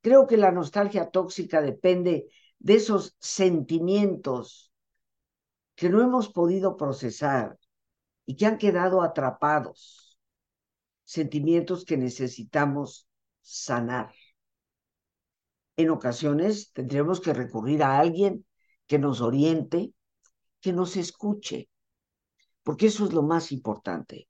Creo 0.00 0.28
que 0.28 0.36
la 0.36 0.52
nostalgia 0.52 1.10
tóxica 1.10 1.60
depende 1.60 2.28
de 2.60 2.74
esos 2.74 3.16
sentimientos 3.18 4.72
que 5.74 5.90
no 5.90 6.00
hemos 6.00 6.28
podido 6.28 6.76
procesar 6.76 7.58
y 8.26 8.36
que 8.36 8.46
han 8.46 8.58
quedado 8.58 9.02
atrapados, 9.02 10.20
sentimientos 11.02 11.84
que 11.84 11.96
necesitamos 11.96 13.08
sanar. 13.40 14.14
En 15.76 15.90
ocasiones 15.90 16.72
tendremos 16.72 17.20
que 17.20 17.32
recurrir 17.32 17.82
a 17.82 17.98
alguien 17.98 18.46
que 18.86 18.98
nos 18.98 19.20
oriente, 19.20 19.92
que 20.60 20.72
nos 20.72 20.96
escuche, 20.96 21.68
porque 22.62 22.86
eso 22.86 23.04
es 23.04 23.12
lo 23.12 23.22
más 23.22 23.52
importante 23.52 24.28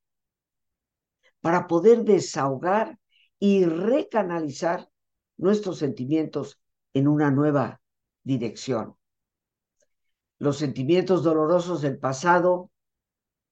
para 1.44 1.66
poder 1.66 2.04
desahogar 2.04 2.98
y 3.38 3.66
recanalizar 3.66 4.88
nuestros 5.36 5.76
sentimientos 5.76 6.58
en 6.94 7.06
una 7.06 7.30
nueva 7.30 7.82
dirección. 8.22 8.96
Los 10.38 10.56
sentimientos 10.56 11.22
dolorosos 11.22 11.82
del 11.82 11.98
pasado 11.98 12.70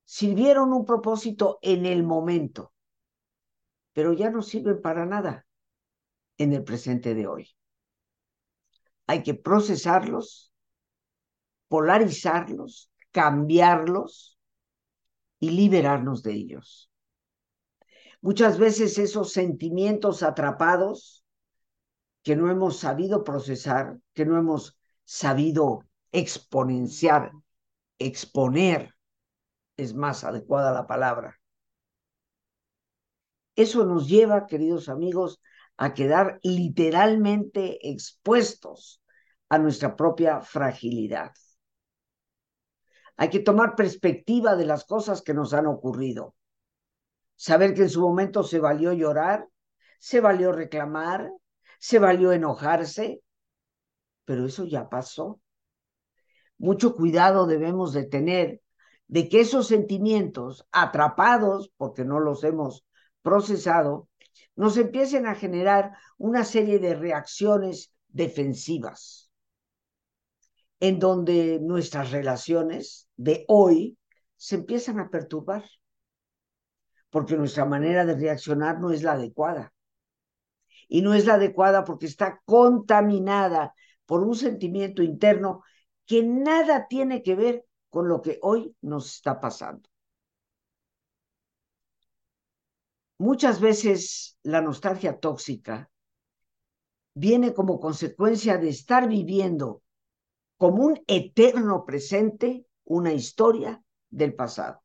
sirvieron 0.05 0.73
un 0.73 0.87
propósito 0.87 1.59
en 1.61 1.85
el 1.85 2.03
momento, 2.03 2.73
pero 3.93 4.15
ya 4.15 4.31
no 4.31 4.41
sirven 4.41 4.81
para 4.81 5.05
nada 5.05 5.47
en 6.39 6.55
el 6.55 6.65
presente 6.65 7.15
de 7.15 7.27
hoy. 7.27 7.55
Hay 9.13 9.23
que 9.23 9.35
procesarlos, 9.35 10.55
polarizarlos, 11.69 12.91
cambiarlos 13.11 14.39
y 15.39 15.51
liberarnos 15.51 16.23
de 16.23 16.33
ellos. 16.33 16.91
Muchas 18.23 18.59
veces 18.59 18.97
esos 18.97 19.31
sentimientos 19.31 20.23
atrapados 20.23 21.27
que 22.23 22.37
no 22.37 22.51
hemos 22.51 22.79
sabido 22.79 23.23
procesar, 23.23 23.99
que 24.15 24.25
no 24.25 24.39
hemos 24.39 24.79
sabido 25.05 25.81
exponenciar, 26.11 27.33
exponer, 27.99 28.95
es 29.77 29.93
más 29.93 30.25
adecuada 30.25 30.73
la 30.73 30.87
palabra. 30.87 31.39
Eso 33.57 33.85
nos 33.85 34.09
lleva, 34.09 34.47
queridos 34.47 34.89
amigos, 34.89 35.39
a 35.77 35.93
quedar 35.93 36.41
literalmente 36.43 37.91
expuestos 37.91 39.02
a 39.53 39.59
nuestra 39.59 39.95
propia 39.95 40.41
fragilidad. 40.41 41.31
Hay 43.19 43.29
que 43.29 43.41
tomar 43.41 43.77
perspectiva 43.77 44.57
de 44.57 44.65
las 44.65 44.87
cosas 44.87 45.21
que 45.21 45.35
nos 45.35 45.53
han 45.53 45.67
ocurrido 45.67 46.35
saber 47.37 47.75
que 47.75 47.83
en 47.83 47.91
su 47.91 48.01
momento 48.01 48.45
se 48.45 48.61
valió 48.61 48.95
llorar, 48.95 49.47
se 49.99 50.21
valió 50.21 50.53
reclamar, 50.53 51.31
se 51.79 51.99
valió 51.99 52.33
enojarse, 52.33 53.23
pero 54.25 54.47
eso 54.47 54.65
ya 54.65 54.89
pasó. 54.89 55.39
Mucho 56.57 56.95
cuidado 56.95 57.47
debemos 57.47 57.93
de 57.93 58.05
tener 58.05 58.63
de 59.07 59.29
que 59.29 59.41
esos 59.41 59.67
sentimientos 59.67 60.67
atrapados, 60.73 61.71
porque 61.77 62.07
no 62.07 62.21
los 62.21 62.43
hemos 62.43 62.87
procesado, 63.21 64.09
nos 64.57 64.79
empiecen 64.79 65.27
a 65.27 65.35
generar 65.35 65.93
una 66.17 66.45
serie 66.45 66.79
de 66.79 66.95
reacciones 66.95 67.93
defensivas, 68.09 69.22
en 70.83 70.99
donde 70.99 71.61
nuestras 71.61 72.11
relaciones 72.11 73.09
de 73.17 73.45
hoy 73.47 73.97
se 74.35 74.57
empiezan 74.57 74.99
a 74.99 75.11
perturbar 75.11 75.65
porque 77.09 77.37
nuestra 77.37 77.65
manera 77.65 78.05
de 78.05 78.17
reaccionar 78.17 78.81
no 78.81 78.91
es 78.91 79.05
la 79.05 79.13
adecuada. 79.13 79.73
Y 80.89 81.03
no 81.03 81.15
es 81.15 81.25
la 81.25 81.35
adecuada 81.35 81.85
porque 81.85 82.07
está 82.07 82.43
contaminada 82.45 83.75
por 84.07 84.25
un 84.25 84.35
sentimiento 84.35 85.05
interno 85.05 85.63
que 86.05 86.25
nada 86.25 86.89
tiene 86.89 87.23
que 87.23 87.37
ver 87.37 87.65
con 87.89 88.09
lo 88.09 88.21
que 88.21 88.41
hoy 88.43 88.75
nos 88.81 89.07
está 89.07 89.39
pasando. 89.39 89.89
Muchas 93.19 93.61
veces 93.61 94.37
la 94.43 94.61
nostalgia 94.61 95.21
tóxica 95.21 95.89
viene 97.15 97.55
como 97.55 97.79
consecuencia 97.79 98.59
de 98.59 98.71
estar 98.71 99.07
viviendo 99.07 99.81
como 100.63 100.85
un 100.85 101.03
eterno 101.09 101.85
presente 101.85 102.69
una 102.85 103.13
historia 103.13 103.83
del 104.09 104.37
pasado. 104.37 104.81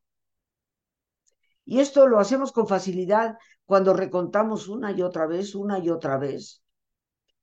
Y 1.64 1.78
esto 1.78 2.08
lo 2.08 2.18
hacemos 2.18 2.50
con 2.50 2.66
facilidad 2.66 3.38
cuando 3.64 3.94
recontamos 3.94 4.66
una 4.66 4.90
y 4.90 5.02
otra 5.02 5.28
vez, 5.28 5.54
una 5.54 5.78
y 5.78 5.88
otra 5.88 6.18
vez, 6.18 6.64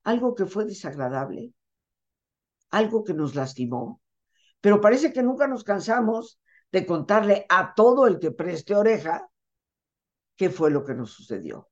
algo 0.02 0.34
que 0.34 0.44
fue 0.44 0.66
desagradable, 0.66 1.54
algo 2.68 3.04
que 3.04 3.14
nos 3.14 3.34
lastimó, 3.34 4.02
pero 4.60 4.82
parece 4.82 5.14
que 5.14 5.22
nunca 5.22 5.46
nos 5.46 5.64
cansamos 5.64 6.38
de 6.70 6.84
contarle 6.84 7.46
a 7.48 7.72
todo 7.72 8.06
el 8.06 8.18
que 8.18 8.32
preste 8.32 8.76
oreja 8.76 9.30
qué 10.36 10.50
fue 10.50 10.70
lo 10.70 10.84
que 10.84 10.94
nos 10.94 11.10
sucedió. 11.10 11.70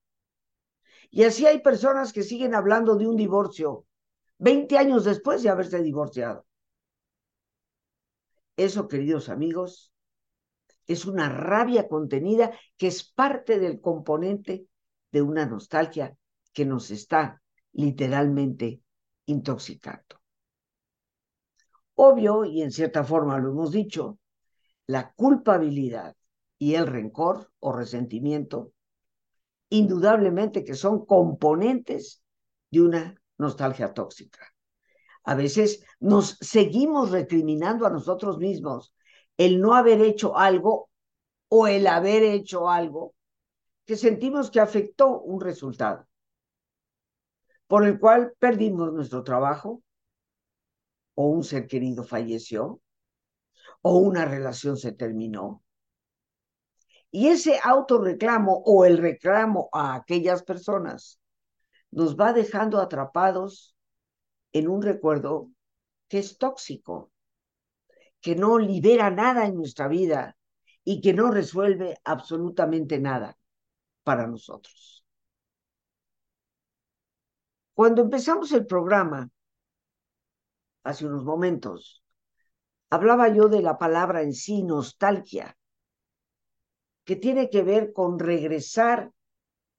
Y 1.11 1.25
así 1.25 1.45
hay 1.45 1.61
personas 1.61 2.15
que 2.15 2.23
siguen 2.23 2.55
hablando 2.55 2.97
de 2.97 3.07
un 3.07 3.17
divorcio 3.17 3.85
20 4.39 4.79
años 4.79 5.05
después 5.05 5.43
de 5.43 5.51
haberse 5.51 5.83
divorciado. 5.83 6.47
Eso, 8.57 8.89
queridos 8.89 9.29
amigos, 9.29 9.93
es 10.87 11.07
una 11.07 11.29
rabia 11.29 11.89
contenida 11.89 12.53
que 12.77 12.87
es 12.87 13.03
parte 13.11 13.59
del 13.59 13.81
componente 13.81 14.67
de 15.11 15.23
una 15.23 15.47
nostalgia 15.47 16.17
que 16.53 16.65
nos 16.65 16.91
está 16.91 17.43
literalmente 17.73 18.81
intoxicando. 19.27 20.21
Obvio, 21.95 22.45
y 22.45 22.63
en 22.63 22.71
cierta 22.71 23.05
forma 23.05 23.39
lo 23.39 23.51
hemos 23.51 23.71
dicho, 23.71 24.19
la 24.87 25.13
culpabilidad 25.13 26.17
y 26.59 26.75
el 26.75 26.87
rencor 26.87 27.51
o 27.61 27.73
resentimiento, 27.73 28.73
indudablemente 29.71 30.65
que 30.65 30.75
son 30.75 31.07
componentes 31.07 32.23
de 32.71 32.83
una 32.83 33.23
nostalgia 33.39 33.93
tóxica. 33.93 34.54
A 35.25 35.35
veces 35.35 35.83
nos 36.01 36.37
seguimos 36.41 37.11
recriminando 37.11 37.87
a 37.87 37.91
nosotros 37.91 38.39
mismos 38.39 38.95
el 39.37 39.61
no 39.61 39.75
haber 39.75 40.01
hecho 40.03 40.37
algo 40.37 40.91
o 41.49 41.67
el 41.67 41.87
haber 41.87 42.23
hecho 42.23 42.69
algo 42.69 43.15
que 43.87 43.97
sentimos 43.97 44.51
que 44.51 44.61
afectó 44.61 45.21
un 45.21 45.41
resultado, 45.41 46.07
por 47.67 47.87
el 47.87 47.99
cual 47.99 48.35
perdimos 48.39 48.93
nuestro 48.93 49.23
trabajo, 49.25 49.83
o 51.15 51.29
un 51.29 51.45
ser 51.45 51.67
querido 51.67 52.03
falleció, 52.05 52.81
o 53.83 53.99
una 53.99 54.25
relación 54.25 54.77
se 54.77 54.93
terminó. 54.93 55.63
Y 57.11 57.29
ese 57.29 57.61
autorreclamo 57.63 58.63
o 58.65 58.85
el 58.85 58.99
reclamo 58.99 59.69
a 59.73 59.95
aquellas 59.95 60.43
personas 60.43 61.21
nos 61.91 62.17
va 62.17 62.33
dejando 62.33 62.81
atrapados 62.81 63.74
en 64.55 64.69
un 64.69 64.81
recuerdo 64.81 65.51
que 66.09 66.19
es 66.19 66.39
tóxico, 66.39 67.13
que 68.21 68.37
no 68.37 68.59
libera 68.59 69.11
nada 69.11 69.47
en 69.47 69.57
nuestra 69.57 69.89
vida 69.89 70.37
y 70.85 71.01
que 71.01 71.13
no 71.13 71.31
resuelve 71.31 71.99
absolutamente 72.05 72.99
nada 73.01 73.37
para 74.05 74.27
nosotros. 74.27 75.05
Cuando 77.75 78.03
empezamos 78.03 78.53
el 78.53 78.67
programa, 78.67 79.29
hace 80.85 81.05
unos 81.07 81.25
momentos, 81.25 82.05
hablaba 82.91 83.29
yo 83.29 83.49
de 83.49 83.61
la 83.61 83.77
palabra 83.77 84.23
en 84.23 84.33
sí, 84.33 84.63
nostalgia, 84.63 85.59
que 87.05 87.17
tiene 87.17 87.51
que 87.51 87.65
ver 87.65 87.93
con 87.93 88.21
regresar 88.21 89.11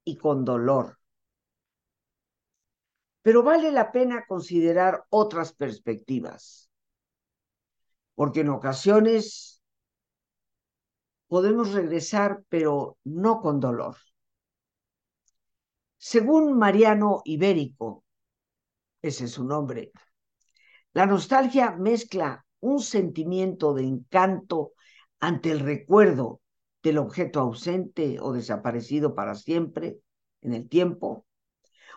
y 0.04 0.18
con 0.18 0.44
dolor. 0.44 1.00
Pero 3.26 3.42
vale 3.42 3.72
la 3.72 3.92
pena 3.92 4.24
considerar 4.28 5.04
otras 5.10 5.52
perspectivas 5.52 6.70
porque 8.14 8.42
en 8.42 8.50
ocasiones 8.50 9.64
podemos 11.28 11.74
regresar, 11.74 12.44
pero 12.50 13.00
no 13.04 13.42
con 13.42 13.60
dolor. 13.60 13.96
Según 15.98 16.56
Mariano 16.56 17.24
Ibérico, 17.26 18.04
ese 19.02 19.26
es 19.26 19.32
su 19.32 19.44
nombre, 19.44 19.92
la 20.94 21.08
nostalgia 21.08 21.72
mezcla 21.72 22.46
un 22.60 22.80
sentimiento 22.80 23.74
de 23.74 23.86
encanto 23.86 24.74
ante 25.20 25.50
el 25.50 25.62
recuerdo 25.62 26.42
del 26.84 27.00
objeto 27.00 27.40
ausente 27.40 28.20
o 28.22 28.34
desaparecido 28.34 29.16
para 29.16 29.34
siempre 29.34 29.98
en 30.42 30.54
el 30.54 30.70
tiempo, 30.70 31.25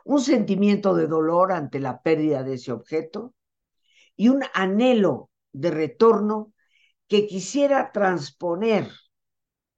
un 0.08 0.22
sentimiento 0.22 0.94
de 0.94 1.06
dolor 1.06 1.52
ante 1.52 1.80
la 1.80 2.00
pérdida 2.00 2.42
de 2.42 2.54
ese 2.54 2.72
objeto 2.72 3.34
y 4.16 4.30
un 4.30 4.42
anhelo 4.54 5.28
de 5.52 5.70
retorno 5.70 6.54
que 7.08 7.26
quisiera 7.26 7.92
transponer 7.92 8.90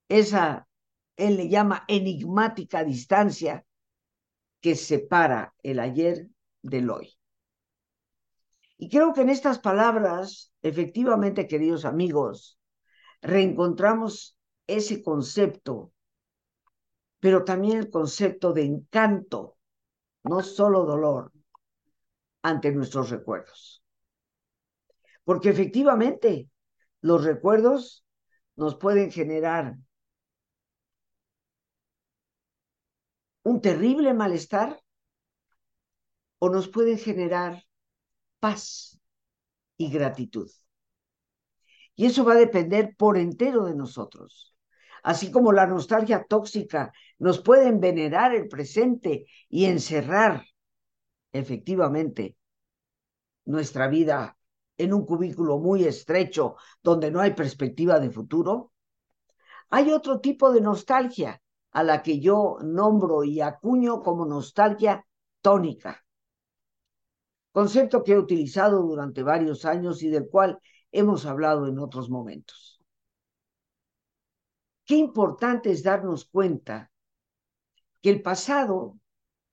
esa, 0.09 0.69
él 1.17 1.37
le 1.37 1.49
llama 1.49 1.85
enigmática 1.89 2.85
distancia 2.85 3.67
que 4.61 4.77
separa 4.77 5.53
el 5.65 5.81
ayer 5.81 6.29
del 6.63 6.91
hoy. 6.91 7.19
Y 8.79 8.89
creo 8.89 9.13
que 9.13 9.23
en 9.23 9.31
estas 9.31 9.59
palabras, 9.59 10.53
efectivamente, 10.63 11.49
queridos 11.49 11.85
amigos, 11.85 12.57
reencontramos 13.21 14.39
ese 14.69 15.03
concepto, 15.03 15.93
pero 17.19 17.43
también 17.43 17.79
el 17.79 17.91
concepto 17.91 18.53
de 18.53 18.63
encanto, 18.63 19.57
no 20.25 20.43
solo 20.43 20.85
dolor, 20.85 21.33
ante 22.43 22.73
nuestros 22.73 23.11
recuerdos. 23.11 23.83
Porque 25.25 25.51
efectivamente 25.51 26.51
los 27.01 27.25
recuerdos 27.25 28.05
nos 28.57 28.77
pueden 28.77 29.11
generar 29.11 29.77
un 33.43 33.61
terrible 33.61 34.15
malestar 34.15 34.83
o 36.39 36.49
nos 36.49 36.69
pueden 36.69 36.99
generar 36.99 37.65
paz 38.39 38.99
y 39.77 39.91
gratitud. 39.91 40.51
Y 41.95 42.07
eso 42.07 42.25
va 42.25 42.33
a 42.33 42.37
depender 42.37 42.95
por 42.97 43.19
entero 43.19 43.65
de 43.65 43.75
nosotros. 43.75 44.55
Así 45.03 45.31
como 45.31 45.53
la 45.53 45.67
nostalgia 45.67 46.25
tóxica 46.29 46.93
nos 47.19 47.41
puede 47.41 47.69
envenenar 47.69 48.35
el 48.35 48.49
presente 48.49 49.27
y 49.49 49.67
encerrar 49.67 50.45
efectivamente 51.33 52.37
nuestra 53.45 53.89
vida 53.89 54.37
en 54.77 54.95
un 54.95 55.05
cubículo 55.05 55.59
muy 55.59 55.85
estrecho 55.85 56.57
donde 56.83 57.11
no 57.11 57.21
hay 57.21 57.35
perspectiva 57.35 58.01
de 58.01 58.11
futuro? 58.11 58.73
Hay 59.69 59.91
otro 59.91 60.21
tipo 60.21 60.53
de 60.53 60.61
nostalgia 60.61 61.41
a 61.73 61.83
la 61.83 62.03
que 62.03 62.19
yo 62.19 62.59
nombro 62.63 63.23
y 63.23 63.41
acuño 63.41 64.03
como 64.03 64.27
nostalgia 64.27 65.07
tónica, 65.41 66.05
concepto 67.53 68.03
que 68.03 68.13
he 68.13 68.19
utilizado 68.19 68.83
durante 68.83 69.23
varios 69.23 69.65
años 69.65 70.03
y 70.03 70.09
del 70.09 70.29
cual 70.29 70.59
hemos 70.91 71.27
hablado 71.27 71.67
en 71.67 71.79
otros 71.79 72.11
momentos. 72.11 72.80
Qué 74.91 74.97
importante 74.97 75.71
es 75.71 75.85
darnos 75.85 76.25
cuenta 76.25 76.91
que 78.03 78.11
el 78.11 78.23
pasado 78.23 78.99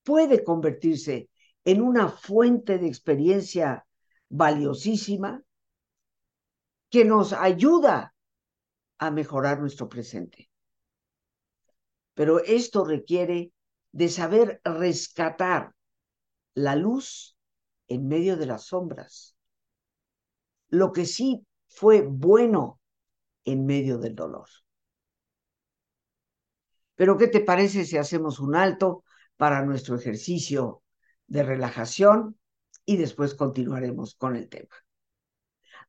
puede 0.03 0.43
convertirse 0.43 1.29
en 1.63 1.83
una 1.83 2.09
fuente 2.09 2.79
de 2.79 2.87
experiencia 2.87 3.85
valiosísima 4.29 5.43
que 6.89 7.05
nos 7.05 7.33
ayuda 7.33 8.15
a 8.97 9.11
mejorar 9.11 9.59
nuestro 9.59 9.87
presente. 9.87 10.49
Pero 12.15 12.39
esto 12.39 12.83
requiere 12.83 13.53
de 13.91 14.09
saber 14.09 14.59
rescatar 14.63 15.75
la 16.55 16.75
luz 16.75 17.37
en 17.87 18.07
medio 18.07 18.37
de 18.37 18.47
las 18.47 18.65
sombras. 18.65 19.37
Lo 20.69 20.91
que 20.91 21.05
sí 21.05 21.45
fue 21.67 22.01
bueno 22.01 22.79
en 23.45 23.67
medio 23.67 23.99
del 23.99 24.15
dolor. 24.15 24.47
Pero 26.97 27.17
¿qué 27.17 27.27
te 27.27 27.39
parece 27.39 27.85
si 27.85 27.95
hacemos 27.95 28.39
un 28.39 28.55
alto 28.55 29.05
para 29.37 29.63
nuestro 29.63 29.95
ejercicio 29.95 30.83
de 31.27 31.43
relajación 31.43 32.37
y 32.85 32.97
después 32.97 33.35
continuaremos 33.35 34.15
con 34.15 34.35
el 34.35 34.49
tema. 34.49 34.73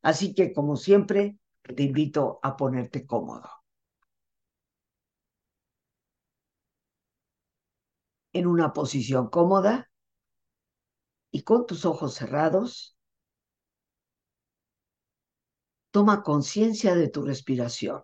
Así 0.01 0.33
que, 0.33 0.53
como 0.53 0.75
siempre, 0.75 1.37
te 1.75 1.83
invito 1.83 2.39
a 2.43 2.55
ponerte 2.57 3.05
cómodo. 3.05 3.49
En 8.33 8.47
una 8.47 8.73
posición 8.73 9.29
cómoda 9.29 9.89
y 11.31 11.43
con 11.43 11.65
tus 11.65 11.85
ojos 11.85 12.15
cerrados, 12.15 12.97
toma 15.91 16.21
conciencia 16.23 16.95
de 16.95 17.09
tu 17.09 17.23
respiración, 17.23 18.03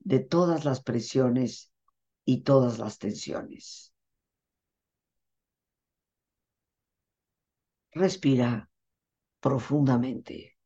de 0.00 0.20
todas 0.20 0.64
las 0.64 0.82
presiones 0.82 1.72
y 2.24 2.42
todas 2.42 2.78
las 2.78 2.98
tensiones. 2.98 3.92
Respira 7.92 8.70
profundamente. 9.40 10.56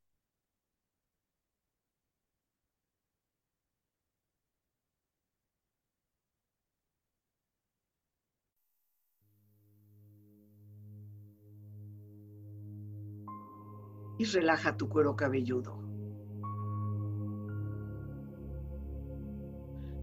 Y 14.19 14.25
relaja 14.27 14.77
tu 14.77 14.89
cuero 14.89 15.17
cabelludo. 15.17 15.82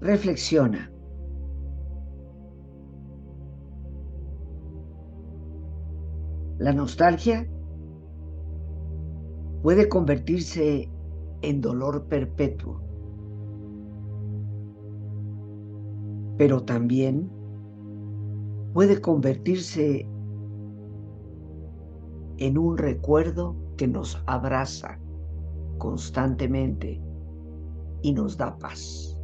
reflexiona. 0.00 0.90
La 6.58 6.72
nostalgia 6.72 7.46
puede 9.62 9.88
convertirse 9.88 10.90
en 11.42 11.60
dolor 11.60 12.04
perpetuo, 12.06 12.80
pero 16.36 16.62
también 16.62 17.30
puede 18.72 19.00
convertirse 19.00 20.06
en 22.38 22.56
un 22.58 22.78
recuerdo 22.78 23.54
que 23.76 23.86
nos 23.86 24.22
abraza 24.26 24.98
constantemente 25.78 27.02
y 28.02 28.12
nos 28.12 28.36
da 28.36 28.56
paz. 28.58 29.19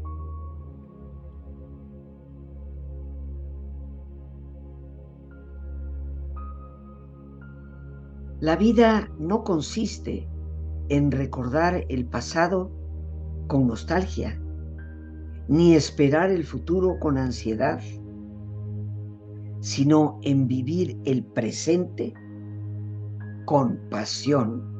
La 8.40 8.54
vida 8.54 9.10
no 9.18 9.44
consiste 9.44 10.28
en 10.90 11.10
recordar 11.10 11.86
el 11.88 12.04
pasado 12.04 12.70
con 13.46 13.66
nostalgia, 13.66 14.38
ni 15.48 15.74
esperar 15.74 16.30
el 16.30 16.44
futuro 16.44 16.98
con 17.00 17.16
ansiedad, 17.16 17.80
sino 19.60 20.20
en 20.22 20.46
vivir 20.48 21.00
el 21.06 21.24
presente 21.24 22.12
con 23.46 23.80
pasión 23.88 24.75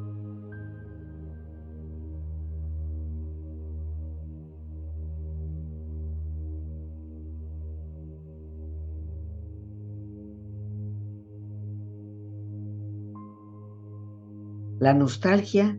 La 14.79 14.93
nostalgia 14.93 15.75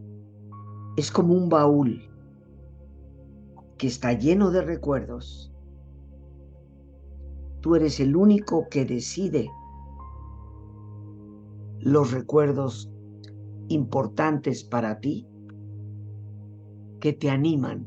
es 0.96 1.12
como 1.12 1.32
un 1.32 1.48
baúl 1.48 2.02
que 3.76 3.87
está 3.87 4.12
lleno 4.12 4.50
de 4.50 4.61
recuerdos. 4.61 5.52
Tú 7.61 7.76
eres 7.76 8.00
el 8.00 8.16
único 8.16 8.68
que 8.68 8.84
decide 8.84 9.48
los 11.78 12.11
recuerdos 12.11 12.90
importantes 13.68 14.64
para 14.64 14.98
ti 14.98 15.28
que 16.98 17.12
te 17.12 17.30
animan 17.30 17.87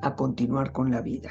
a 0.00 0.16
continuar 0.16 0.72
con 0.72 0.90
la 0.90 1.02
vida. 1.02 1.30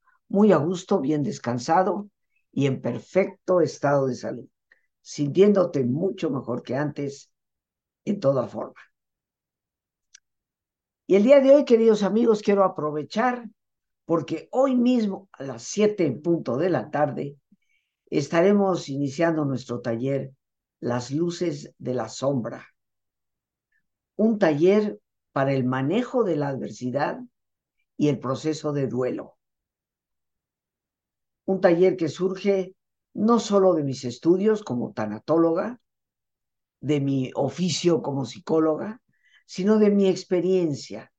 muy 0.31 0.53
a 0.53 0.57
gusto, 0.57 1.01
bien 1.01 1.23
descansado 1.23 2.09
y 2.53 2.65
en 2.65 2.81
perfecto 2.81 3.59
estado 3.59 4.07
de 4.07 4.15
salud, 4.15 4.47
sintiéndote 5.01 5.83
mucho 5.83 6.29
mejor 6.29 6.63
que 6.63 6.77
antes 6.77 7.29
en 8.05 8.21
toda 8.21 8.47
forma. 8.47 8.79
Y 11.05 11.15
el 11.15 11.23
día 11.23 11.41
de 11.41 11.51
hoy, 11.51 11.65
queridos 11.65 12.01
amigos, 12.03 12.41
quiero 12.41 12.63
aprovechar 12.63 13.49
porque 14.05 14.47
hoy 14.51 14.77
mismo 14.77 15.27
a 15.33 15.43
las 15.43 15.63
7 15.63 16.05
en 16.05 16.21
punto 16.21 16.55
de 16.55 16.69
la 16.69 16.89
tarde 16.89 17.35
estaremos 18.05 18.87
iniciando 18.87 19.43
nuestro 19.43 19.81
taller 19.81 20.31
Las 20.79 21.11
luces 21.11 21.73
de 21.77 21.93
la 21.93 22.07
sombra. 22.07 22.67
Un 24.15 24.39
taller 24.39 24.97
para 25.33 25.51
el 25.51 25.65
manejo 25.65 26.23
de 26.23 26.37
la 26.37 26.47
adversidad 26.47 27.19
y 27.97 28.07
el 28.07 28.17
proceso 28.17 28.71
de 28.71 28.87
duelo 28.87 29.37
un 31.51 31.61
taller 31.61 31.97
que 31.97 32.09
surge 32.09 32.75
no 33.13 33.39
solo 33.39 33.73
de 33.73 33.83
mis 33.83 34.05
estudios 34.05 34.63
como 34.63 34.93
tanatóloga, 34.93 35.79
de 36.79 36.99
mi 36.99 37.31
oficio 37.35 38.01
como 38.01 38.25
psicóloga, 38.25 39.01
sino 39.45 39.77
de 39.77 39.91
mi 39.91 40.07
experiencia 40.07 41.11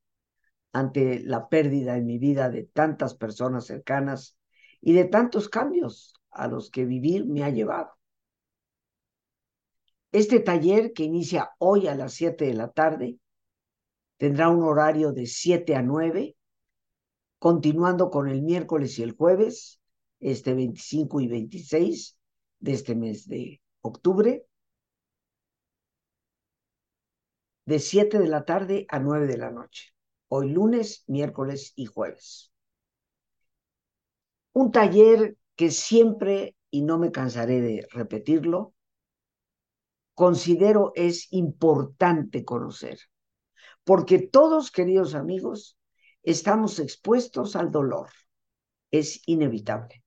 ante 0.73 1.21
la 1.21 1.49
pérdida 1.49 1.97
en 1.97 2.07
mi 2.07 2.19
vida 2.19 2.49
de 2.49 2.65
tantas 2.65 3.15
personas 3.15 3.67
cercanas 3.67 4.39
y 4.81 4.95
de 4.95 5.05
tantos 5.05 5.49
cambios 5.49 6.15
a 6.31 6.49
los 6.49 6.71
que 6.71 6.87
vivir 6.87 7.27
me 7.27 7.45
ha 7.45 7.51
llevado. 7.51 7.91
Este 10.13 10.41
taller, 10.41 10.93
que 10.93 11.05
inicia 11.05 11.51
hoy 11.59 11.89
a 11.89 11.95
las 11.95 12.15
7 12.15 12.47
de 12.47 12.55
la 12.55 12.71
tarde, 12.71 13.19
tendrá 14.17 14.49
un 14.49 14.63
horario 14.63 15.13
de 15.13 15.27
7 15.27 15.75
a 15.77 15.83
9, 15.83 16.37
continuando 17.39 18.11
con 18.11 18.29
el 18.29 18.43
miércoles 18.43 18.99
y 18.99 19.03
el 19.03 19.13
jueves, 19.13 19.82
este 20.23 20.55
25 20.55 21.21
y 21.21 21.29
26 21.29 22.17
de 22.61 22.73
este 22.73 22.95
mes 22.95 23.27
de 23.27 23.61
octubre, 23.83 24.47
de 27.67 27.79
7 27.79 28.19
de 28.19 28.29
la 28.29 28.45
tarde 28.45 28.87
a 28.89 29.01
9 29.01 29.27
de 29.27 29.37
la 29.37 29.51
noche, 29.51 29.95
hoy 30.29 30.51
lunes, 30.51 31.05
miércoles 31.09 31.73
y 31.77 31.87
jueves. 31.87 32.53
Un 34.53 34.71
taller 34.71 35.37
que 35.57 35.71
siempre, 35.71 36.55
y 36.71 36.83
no 36.83 36.99
me 36.99 37.11
cansaré 37.11 37.61
de 37.61 37.87
repetirlo, 37.91 38.75
considero 40.15 40.93
es 40.95 41.33
importante 41.33 42.45
conocer, 42.45 42.99
porque 43.85 44.19
todos, 44.21 44.71
queridos 44.71 45.15
amigos, 45.15 45.79
estamos 46.23 46.79
expuestos 46.79 47.57
al 47.57 47.71
dolor, 47.71 48.11
es 48.91 49.23
inevitable. 49.27 50.02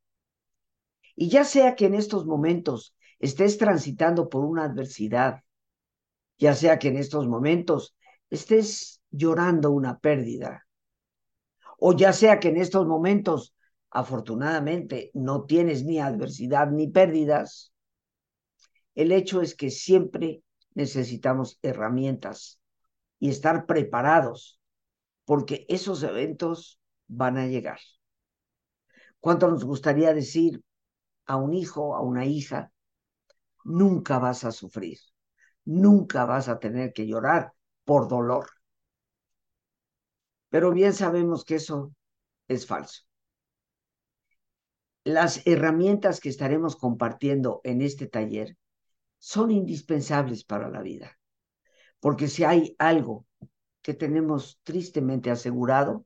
Y 1.15 1.29
ya 1.29 1.43
sea 1.43 1.75
que 1.75 1.85
en 1.85 1.93
estos 1.93 2.25
momentos 2.25 2.95
estés 3.19 3.57
transitando 3.57 4.29
por 4.29 4.43
una 4.43 4.65
adversidad, 4.65 5.43
ya 6.37 6.53
sea 6.53 6.79
que 6.79 6.89
en 6.89 6.97
estos 6.97 7.27
momentos 7.27 7.95
estés 8.29 9.01
llorando 9.11 9.71
una 9.71 9.99
pérdida, 9.99 10.67
o 11.79 11.93
ya 11.93 12.13
sea 12.13 12.39
que 12.39 12.49
en 12.49 12.57
estos 12.57 12.85
momentos, 12.85 13.55
afortunadamente, 13.89 15.11
no 15.13 15.45
tienes 15.45 15.83
ni 15.85 15.99
adversidad 15.99 16.69
ni 16.71 16.87
pérdidas, 16.87 17.71
el 18.93 19.11
hecho 19.11 19.41
es 19.41 19.55
que 19.55 19.71
siempre 19.71 20.41
necesitamos 20.73 21.59
herramientas 21.61 22.59
y 23.19 23.29
estar 23.29 23.65
preparados 23.65 24.59
porque 25.25 25.65
esos 25.69 26.03
eventos 26.03 26.79
van 27.07 27.37
a 27.37 27.47
llegar. 27.47 27.79
¿Cuánto 29.19 29.49
nos 29.49 29.63
gustaría 29.63 30.13
decir 30.13 30.61
a 31.25 31.37
un 31.37 31.53
hijo, 31.53 31.95
a 31.95 32.01
una 32.01 32.25
hija, 32.25 32.71
nunca 33.63 34.19
vas 34.19 34.43
a 34.43 34.51
sufrir, 34.51 34.99
nunca 35.65 36.25
vas 36.25 36.47
a 36.47 36.59
tener 36.59 36.93
que 36.93 37.07
llorar 37.07 37.53
por 37.83 38.07
dolor? 38.07 38.47
Pero 40.49 40.71
bien 40.71 40.93
sabemos 40.93 41.43
que 41.43 41.55
eso 41.55 41.93
es 42.47 42.65
falso. 42.65 43.03
Las 45.03 45.45
herramientas 45.45 46.19
que 46.19 46.29
estaremos 46.29 46.75
compartiendo 46.75 47.61
en 47.63 47.81
este 47.81 48.07
taller 48.07 48.57
son 49.19 49.51
indispensables 49.51 50.43
para 50.43 50.69
la 50.69 50.81
vida, 50.81 51.19
porque 51.99 52.27
si 52.27 52.43
hay 52.43 52.75
algo 52.79 53.25
que 53.81 53.93
tenemos 53.93 54.59
tristemente 54.63 55.29
asegurado, 55.29 56.05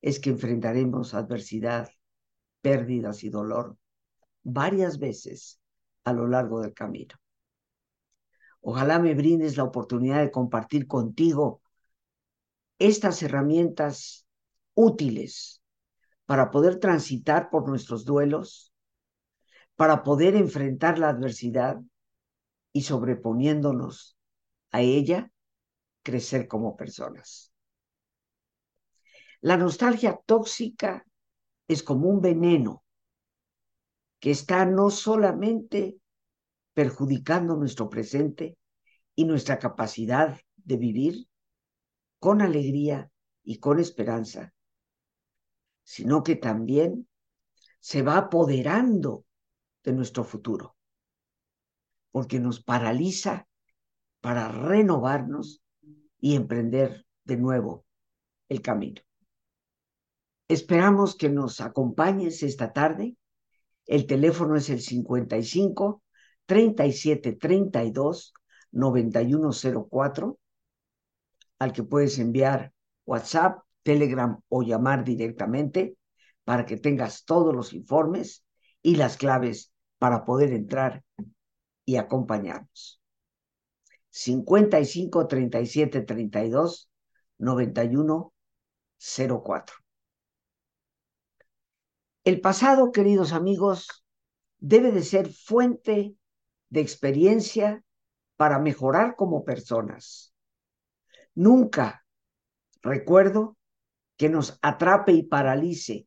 es 0.00 0.20
que 0.20 0.30
enfrentaremos 0.30 1.14
adversidad, 1.14 1.90
pérdidas 2.60 3.24
y 3.24 3.30
dolor 3.30 3.76
varias 4.42 4.98
veces 4.98 5.60
a 6.04 6.12
lo 6.12 6.26
largo 6.26 6.60
del 6.60 6.74
camino. 6.74 7.14
Ojalá 8.60 8.98
me 8.98 9.14
brindes 9.14 9.56
la 9.56 9.64
oportunidad 9.64 10.20
de 10.20 10.30
compartir 10.30 10.86
contigo 10.86 11.62
estas 12.78 13.22
herramientas 13.22 14.26
útiles 14.74 15.62
para 16.26 16.50
poder 16.50 16.78
transitar 16.78 17.50
por 17.50 17.68
nuestros 17.68 18.04
duelos, 18.04 18.72
para 19.76 20.02
poder 20.02 20.36
enfrentar 20.36 20.98
la 20.98 21.08
adversidad 21.08 21.80
y 22.72 22.82
sobreponiéndonos 22.82 24.16
a 24.70 24.80
ella, 24.80 25.30
crecer 26.02 26.48
como 26.48 26.76
personas. 26.76 27.52
La 29.40 29.56
nostalgia 29.56 30.20
tóxica 30.24 31.04
es 31.66 31.82
como 31.82 32.08
un 32.08 32.20
veneno 32.20 32.84
que 34.22 34.30
está 34.30 34.64
no 34.64 34.88
solamente 34.88 35.98
perjudicando 36.74 37.56
nuestro 37.56 37.90
presente 37.90 38.56
y 39.16 39.24
nuestra 39.24 39.58
capacidad 39.58 40.40
de 40.54 40.76
vivir 40.76 41.26
con 42.20 42.40
alegría 42.40 43.10
y 43.42 43.58
con 43.58 43.80
esperanza, 43.80 44.54
sino 45.82 46.22
que 46.22 46.36
también 46.36 47.08
se 47.80 48.02
va 48.02 48.16
apoderando 48.16 49.24
de 49.82 49.92
nuestro 49.92 50.22
futuro, 50.22 50.76
porque 52.12 52.38
nos 52.38 52.62
paraliza 52.62 53.48
para 54.20 54.46
renovarnos 54.46 55.64
y 56.20 56.36
emprender 56.36 57.04
de 57.24 57.38
nuevo 57.38 57.84
el 58.48 58.62
camino. 58.62 59.02
Esperamos 60.46 61.16
que 61.16 61.28
nos 61.28 61.60
acompañes 61.60 62.44
esta 62.44 62.72
tarde. 62.72 63.16
El 63.86 64.06
teléfono 64.06 64.56
es 64.56 64.70
el 64.70 64.80
55 64.80 66.02
37 66.46 67.32
32 67.32 68.34
9104 68.72 70.38
al 71.58 71.72
que 71.72 71.82
puedes 71.84 72.18
enviar 72.18 72.72
WhatsApp, 73.04 73.60
Telegram 73.82 74.40
o 74.48 74.62
llamar 74.62 75.04
directamente 75.04 75.96
para 76.44 76.66
que 76.66 76.76
tengas 76.76 77.24
todos 77.24 77.54
los 77.54 77.72
informes 77.72 78.44
y 78.82 78.96
las 78.96 79.16
claves 79.16 79.72
para 79.98 80.24
poder 80.24 80.52
entrar 80.52 81.04
y 81.84 81.96
acompañarnos. 81.96 83.00
55 84.10 85.26
37 85.26 86.00
32 86.02 86.90
91 87.38 88.32
04. 88.98 89.81
El 92.24 92.40
pasado, 92.40 92.92
queridos 92.92 93.32
amigos, 93.32 94.04
debe 94.58 94.92
de 94.92 95.02
ser 95.02 95.28
fuente 95.28 96.14
de 96.68 96.80
experiencia 96.80 97.84
para 98.36 98.60
mejorar 98.60 99.16
como 99.16 99.44
personas. 99.44 100.32
Nunca 101.34 102.06
recuerdo 102.80 103.56
que 104.16 104.28
nos 104.28 104.58
atrape 104.62 105.12
y 105.12 105.24
paralice 105.24 106.06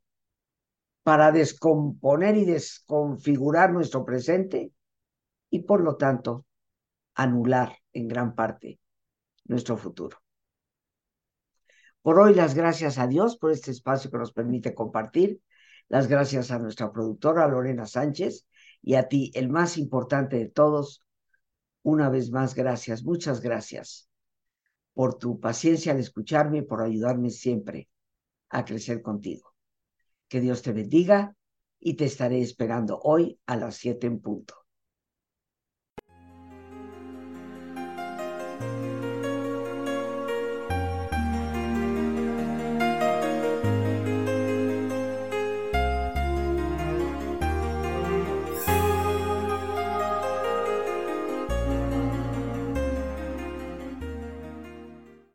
para 1.03 1.33
descomponer 1.33 2.37
y 2.37 2.45
desconfigurar 2.45 3.73
nuestro 3.73 4.05
presente 4.05 4.71
y 5.49 5.63
por 5.63 5.81
lo 5.81 5.97
tanto 5.97 6.45
anular 7.13 7.77
en 7.91 8.07
gran 8.07 8.35
parte 8.35 8.79
nuestro 9.43 9.75
futuro. 9.75 10.17
Por 12.01 12.19
hoy 12.19 12.33
las 12.33 12.55
gracias 12.55 12.97
a 12.99 13.07
Dios 13.07 13.37
por 13.37 13.51
este 13.51 13.71
espacio 13.71 14.09
que 14.09 14.17
nos 14.17 14.31
permite 14.31 14.73
compartir, 14.73 15.41
las 15.87 16.07
gracias 16.07 16.51
a 16.51 16.59
nuestra 16.59 16.91
productora 16.91 17.47
Lorena 17.47 17.85
Sánchez 17.85 18.45
y 18.81 18.95
a 18.95 19.07
ti, 19.07 19.31
el 19.35 19.49
más 19.49 19.77
importante 19.77 20.37
de 20.37 20.49
todos, 20.49 21.03
una 21.83 22.09
vez 22.09 22.31
más 22.31 22.55
gracias, 22.55 23.03
muchas 23.03 23.41
gracias 23.41 24.09
por 24.93 25.17
tu 25.17 25.39
paciencia 25.39 25.91
al 25.91 25.99
escucharme 25.99 26.59
y 26.59 26.61
por 26.63 26.81
ayudarme 26.81 27.29
siempre 27.29 27.89
a 28.49 28.65
crecer 28.65 29.01
contigo. 29.01 29.53
Que 30.27 30.39
Dios 30.39 30.61
te 30.61 30.71
bendiga 30.71 31.35
y 31.79 31.95
te 31.95 32.05
estaré 32.05 32.41
esperando 32.41 32.99
hoy 33.03 33.39
a 33.45 33.57
las 33.57 33.75
siete 33.75 34.07
en 34.07 34.19
punto. 34.19 34.64